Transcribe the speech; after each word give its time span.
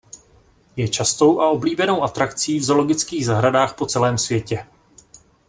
Je 0.75 0.87
častou 0.89 1.41
a 1.41 1.49
oblíbenou 1.49 2.03
atrakcí 2.03 2.59
v 2.59 2.63
zoologických 2.63 3.25
zahradách 3.25 3.75
po 3.75 3.85
celém 3.85 4.17
světě. 4.17 4.67